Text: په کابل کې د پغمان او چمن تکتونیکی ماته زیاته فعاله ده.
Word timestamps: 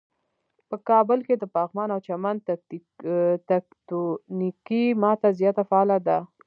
په 0.69 0.75
کابل 0.89 1.19
کې 1.27 1.35
د 1.37 1.43
پغمان 1.55 1.89
او 1.93 1.99
چمن 2.07 2.35
تکتونیکی 3.49 4.83
ماته 5.01 5.29
زیاته 5.39 5.63
فعاله 5.69 5.97
ده. 6.07 6.17